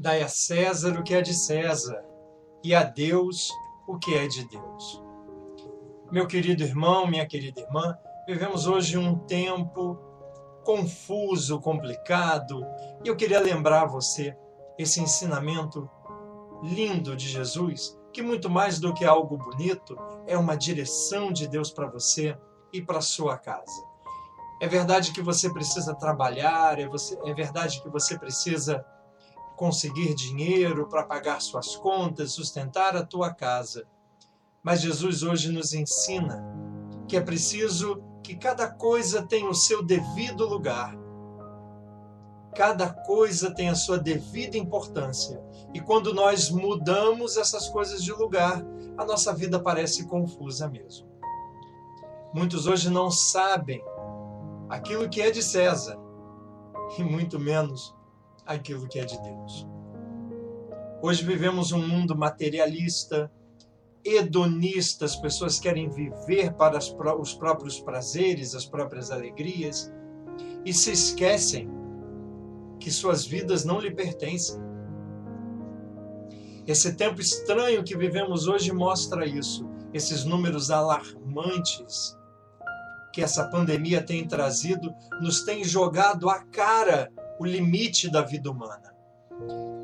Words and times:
Dai 0.00 0.22
a 0.22 0.28
César 0.28 0.96
o 0.96 1.02
que 1.02 1.12
é 1.12 1.20
de 1.20 1.34
César 1.34 2.04
e 2.62 2.72
a 2.72 2.84
Deus 2.84 3.50
o 3.84 3.98
que 3.98 4.14
é 4.14 4.28
de 4.28 4.46
Deus. 4.46 5.02
Meu 6.12 6.24
querido 6.28 6.62
irmão, 6.62 7.04
minha 7.04 7.26
querida 7.26 7.60
irmã, 7.60 7.98
vivemos 8.24 8.68
hoje 8.68 8.96
um 8.96 9.18
tempo 9.18 9.98
confuso, 10.64 11.60
complicado, 11.60 12.64
e 13.04 13.08
eu 13.08 13.16
queria 13.16 13.40
lembrar 13.40 13.82
a 13.82 13.86
você 13.86 14.36
esse 14.78 15.00
ensinamento 15.00 15.90
lindo 16.62 17.16
de 17.16 17.26
Jesus, 17.26 17.98
que 18.12 18.22
muito 18.22 18.48
mais 18.48 18.78
do 18.78 18.94
que 18.94 19.04
algo 19.04 19.36
bonito, 19.36 19.98
é 20.28 20.38
uma 20.38 20.56
direção 20.56 21.32
de 21.32 21.48
Deus 21.48 21.72
para 21.72 21.88
você 21.88 22.38
e 22.72 22.80
para 22.80 23.00
sua 23.00 23.36
casa. 23.36 23.82
É 24.62 24.68
verdade 24.68 25.10
que 25.10 25.20
você 25.20 25.52
precisa 25.52 25.92
trabalhar, 25.92 26.78
é, 26.78 26.86
você, 26.86 27.18
é 27.24 27.34
verdade 27.34 27.82
que 27.82 27.88
você 27.88 28.16
precisa 28.16 28.84
conseguir 29.58 30.14
dinheiro 30.14 30.86
para 30.86 31.02
pagar 31.02 31.42
suas 31.42 31.74
contas, 31.74 32.32
sustentar 32.32 32.96
a 32.96 33.04
tua 33.04 33.34
casa. 33.34 33.86
Mas 34.62 34.80
Jesus 34.80 35.24
hoje 35.24 35.50
nos 35.50 35.74
ensina 35.74 36.42
que 37.08 37.16
é 37.16 37.20
preciso 37.20 38.00
que 38.22 38.36
cada 38.36 38.70
coisa 38.70 39.26
tenha 39.26 39.50
o 39.50 39.54
seu 39.54 39.82
devido 39.82 40.46
lugar. 40.46 40.96
Cada 42.54 42.88
coisa 42.88 43.52
tem 43.52 43.68
a 43.68 43.74
sua 43.74 43.98
devida 43.98 44.56
importância. 44.56 45.42
E 45.74 45.80
quando 45.80 46.14
nós 46.14 46.50
mudamos 46.50 47.36
essas 47.36 47.68
coisas 47.68 48.02
de 48.02 48.12
lugar, 48.12 48.64
a 48.96 49.04
nossa 49.04 49.34
vida 49.34 49.58
parece 49.58 50.06
confusa 50.06 50.68
mesmo. 50.68 51.08
Muitos 52.32 52.66
hoje 52.66 52.90
não 52.90 53.10
sabem 53.10 53.82
aquilo 54.68 55.08
que 55.08 55.20
é 55.20 55.30
de 55.30 55.42
César 55.42 55.98
e 56.96 57.02
muito 57.02 57.40
menos 57.40 57.97
aquilo 58.48 58.88
que 58.88 58.98
é 58.98 59.04
de 59.04 59.20
Deus. 59.20 59.66
Hoje 61.02 61.22
vivemos 61.22 61.70
um 61.70 61.86
mundo 61.86 62.16
materialista, 62.16 63.30
hedonista, 64.04 65.04
as 65.04 65.14
pessoas 65.14 65.60
querem 65.60 65.88
viver 65.88 66.52
para 66.54 66.78
os 67.16 67.34
próprios 67.34 67.78
prazeres, 67.78 68.54
as 68.54 68.64
próprias 68.64 69.10
alegrias 69.10 69.92
e 70.64 70.72
se 70.72 70.90
esquecem 70.90 71.70
que 72.80 72.90
suas 72.90 73.26
vidas 73.26 73.64
não 73.64 73.80
lhe 73.80 73.90
pertencem. 73.90 74.58
Esse 76.66 76.94
tempo 76.94 77.20
estranho 77.20 77.84
que 77.84 77.96
vivemos 77.96 78.46
hoje 78.46 78.72
mostra 78.72 79.26
isso, 79.26 79.68
esses 79.92 80.24
números 80.24 80.70
alarmantes 80.70 82.16
que 83.12 83.22
essa 83.22 83.48
pandemia 83.48 84.02
tem 84.02 84.26
trazido 84.26 84.94
nos 85.20 85.42
tem 85.42 85.64
jogado 85.64 86.28
à 86.28 86.40
cara 86.44 87.10
o 87.38 87.44
limite 87.44 88.10
da 88.10 88.22
vida 88.22 88.50
humana. 88.50 88.94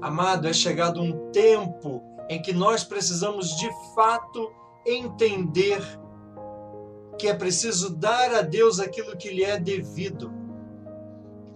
Amado, 0.00 0.48
é 0.48 0.52
chegado 0.52 1.00
um 1.00 1.30
tempo 1.30 2.02
em 2.28 2.40
que 2.40 2.52
nós 2.52 2.82
precisamos 2.82 3.56
de 3.56 3.70
fato 3.94 4.52
entender 4.86 5.80
que 7.18 7.28
é 7.28 7.34
preciso 7.34 7.94
dar 7.94 8.34
a 8.34 8.42
Deus 8.42 8.80
aquilo 8.80 9.16
que 9.16 9.30
lhe 9.30 9.44
é 9.44 9.58
devido. 9.58 10.32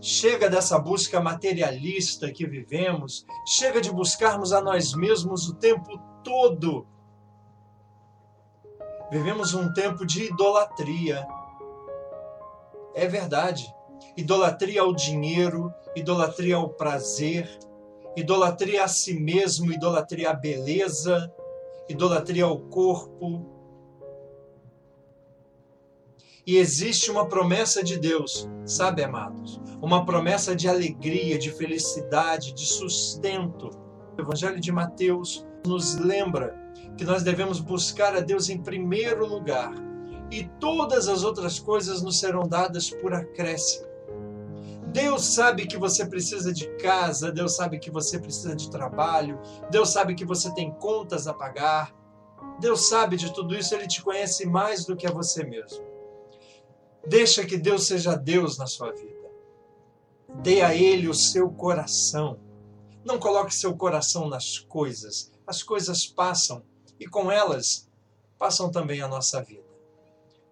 Chega 0.00 0.48
dessa 0.48 0.78
busca 0.78 1.20
materialista 1.20 2.30
que 2.30 2.46
vivemos, 2.46 3.26
chega 3.46 3.80
de 3.80 3.90
buscarmos 3.90 4.52
a 4.52 4.60
nós 4.60 4.94
mesmos 4.94 5.48
o 5.48 5.54
tempo 5.54 5.98
todo. 6.22 6.86
Vivemos 9.10 9.54
um 9.54 9.72
tempo 9.72 10.04
de 10.04 10.24
idolatria, 10.24 11.26
é 12.94 13.06
verdade. 13.06 13.72
Idolatria 14.16 14.80
ao 14.80 14.94
dinheiro, 14.94 15.72
idolatria 15.94 16.56
ao 16.56 16.70
prazer, 16.70 17.48
idolatria 18.16 18.84
a 18.84 18.88
si 18.88 19.18
mesmo, 19.18 19.72
idolatria 19.72 20.30
à 20.30 20.32
beleza, 20.32 21.30
idolatria 21.88 22.44
ao 22.44 22.58
corpo. 22.58 23.44
E 26.46 26.56
existe 26.56 27.10
uma 27.10 27.28
promessa 27.28 27.82
de 27.82 27.98
Deus, 27.98 28.48
sabe, 28.64 29.02
amados? 29.02 29.60
Uma 29.82 30.06
promessa 30.06 30.54
de 30.54 30.68
alegria, 30.68 31.38
de 31.38 31.50
felicidade, 31.50 32.54
de 32.54 32.64
sustento. 32.64 33.70
O 34.16 34.20
Evangelho 34.20 34.60
de 34.60 34.72
Mateus 34.72 35.44
nos 35.66 35.96
lembra 35.96 36.54
que 36.96 37.04
nós 37.04 37.22
devemos 37.22 37.60
buscar 37.60 38.16
a 38.16 38.20
Deus 38.20 38.48
em 38.48 38.58
primeiro 38.58 39.26
lugar 39.26 39.74
e 40.30 40.44
todas 40.60 41.08
as 41.08 41.22
outras 41.22 41.58
coisas 41.58 42.00
nos 42.00 42.18
serão 42.18 42.48
dadas 42.48 42.90
por 42.90 43.12
acréscimo. 43.12 43.95
Deus 44.96 45.26
sabe 45.34 45.66
que 45.66 45.76
você 45.76 46.06
precisa 46.06 46.50
de 46.50 46.74
casa, 46.78 47.30
Deus 47.30 47.54
sabe 47.54 47.78
que 47.78 47.90
você 47.90 48.18
precisa 48.18 48.56
de 48.56 48.70
trabalho, 48.70 49.38
Deus 49.70 49.90
sabe 49.90 50.14
que 50.14 50.24
você 50.24 50.50
tem 50.54 50.72
contas 50.72 51.26
a 51.26 51.34
pagar. 51.34 51.94
Deus 52.58 52.88
sabe 52.88 53.18
de 53.18 53.30
tudo 53.30 53.54
isso, 53.54 53.74
ele 53.74 53.86
te 53.86 54.02
conhece 54.02 54.46
mais 54.46 54.86
do 54.86 54.96
que 54.96 55.06
a 55.06 55.12
você 55.12 55.44
mesmo. 55.44 55.84
Deixa 57.06 57.44
que 57.44 57.58
Deus 57.58 57.86
seja 57.86 58.16
Deus 58.16 58.56
na 58.56 58.66
sua 58.66 58.90
vida. 58.90 59.30
Dê 60.36 60.62
a 60.62 60.74
ele 60.74 61.08
o 61.08 61.14
seu 61.14 61.50
coração. 61.50 62.40
Não 63.04 63.18
coloque 63.18 63.54
seu 63.54 63.76
coração 63.76 64.30
nas 64.30 64.60
coisas. 64.60 65.30
As 65.46 65.62
coisas 65.62 66.06
passam 66.06 66.62
e 66.98 67.06
com 67.06 67.30
elas 67.30 67.86
passam 68.38 68.70
também 68.70 69.02
a 69.02 69.08
nossa 69.08 69.42
vida. 69.42 69.68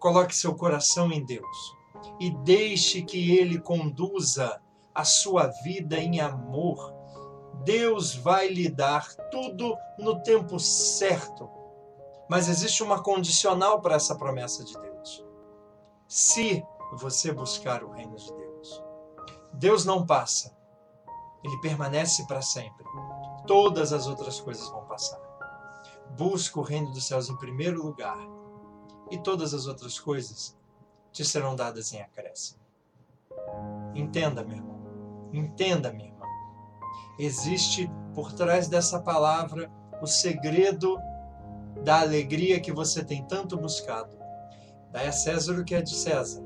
Coloque 0.00 0.34
seu 0.34 0.52
coração 0.56 1.12
em 1.12 1.24
Deus 1.24 1.81
e 2.18 2.30
deixe 2.30 3.02
que 3.02 3.36
Ele 3.36 3.60
conduza 3.60 4.60
a 4.94 5.04
sua 5.04 5.46
vida 5.62 5.98
em 5.98 6.20
amor. 6.20 6.94
Deus 7.64 8.14
vai 8.14 8.48
lhe 8.48 8.68
dar 8.68 9.14
tudo 9.30 9.76
no 9.98 10.22
tempo 10.22 10.58
certo. 10.58 11.48
Mas 12.28 12.48
existe 12.48 12.82
uma 12.82 13.02
condicional 13.02 13.80
para 13.80 13.96
essa 13.96 14.16
promessa 14.16 14.64
de 14.64 14.72
Deus. 14.78 15.24
Se 16.08 16.64
você 16.92 17.32
buscar 17.32 17.82
o 17.82 17.90
reino 17.90 18.16
de 18.16 18.32
Deus, 18.32 18.82
Deus 19.52 19.84
não 19.84 20.04
passa, 20.06 20.56
ele 21.42 21.58
permanece 21.60 22.26
para 22.26 22.42
sempre. 22.42 22.84
Todas 23.46 23.92
as 23.92 24.06
outras 24.06 24.40
coisas 24.40 24.68
vão 24.68 24.84
passar. 24.84 25.20
Busca 26.16 26.60
o 26.60 26.62
reino 26.62 26.90
dos 26.90 27.06
céus 27.06 27.28
em 27.28 27.36
primeiro 27.36 27.82
lugar 27.82 28.18
e 29.10 29.18
todas 29.18 29.52
as 29.52 29.66
outras 29.66 29.98
coisas 29.98 30.56
te 31.12 31.24
serão 31.24 31.54
dadas 31.54 31.92
em 31.92 32.00
acréscimo. 32.00 32.60
Entenda, 33.94 34.42
meu 34.42 34.56
irmão. 34.56 34.80
Entenda, 35.32 35.92
minha 35.92 36.08
irmã. 36.08 36.26
Existe 37.18 37.90
por 38.14 38.32
trás 38.32 38.68
dessa 38.68 39.00
palavra 39.00 39.70
o 40.00 40.06
segredo 40.06 40.98
da 41.84 42.00
alegria 42.00 42.60
que 42.60 42.72
você 42.72 43.04
tem 43.04 43.24
tanto 43.24 43.56
buscado. 43.56 44.16
Dai 44.90 45.08
a 45.08 45.12
César 45.12 45.58
o 45.58 45.64
que 45.64 45.74
é 45.74 45.82
de 45.82 45.94
César 45.94 46.42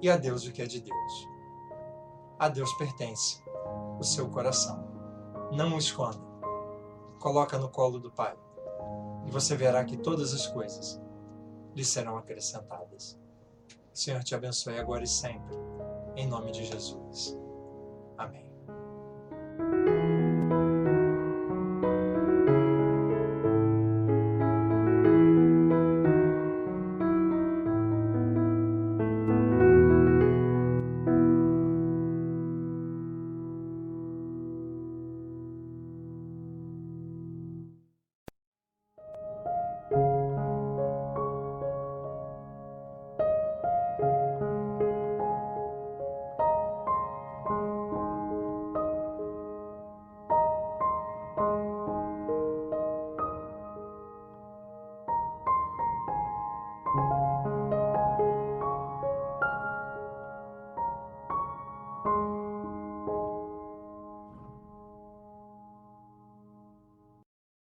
e 0.00 0.08
a 0.08 0.16
Deus 0.16 0.46
o 0.46 0.52
que 0.52 0.62
é 0.62 0.66
de 0.66 0.80
Deus. 0.80 1.28
A 2.38 2.48
Deus 2.48 2.72
pertence 2.74 3.42
o 3.98 4.04
seu 4.04 4.28
coração. 4.30 4.88
Não 5.52 5.74
o 5.74 5.78
esconda. 5.78 6.20
Coloca 7.18 7.58
no 7.58 7.68
colo 7.68 7.98
do 7.98 8.10
Pai 8.10 8.34
e 9.26 9.30
você 9.30 9.56
verá 9.56 9.84
que 9.84 9.96
todas 9.96 10.32
as 10.32 10.46
coisas 10.46 11.00
lhe 11.74 11.84
serão 11.84 12.16
acrescentadas. 12.16 13.18
Senhor 13.92 14.22
te 14.22 14.34
abençoe 14.34 14.78
agora 14.78 15.04
e 15.04 15.06
sempre. 15.06 15.56
Em 16.16 16.26
nome 16.26 16.52
de 16.52 16.64
Jesus. 16.64 17.38
Amém. 18.16 18.49